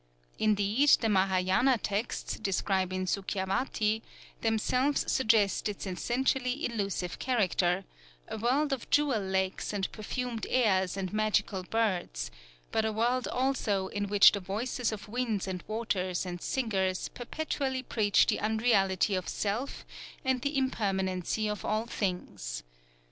[0.39, 4.01] Indeed, the Mahâyâna texts, describing Sukhâvatî,
[4.41, 7.85] themselves suggest its essentially illusive character,
[8.27, 12.31] a world of jewel lakes and perfumed airs and magical birds,
[12.71, 17.83] but a world also in which the voices of winds and waters and singers perpetually
[17.83, 19.85] preach the unreality of self
[20.25, 22.63] and the impermanency of all things.